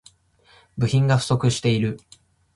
[0.79, 1.99] 部品が不足している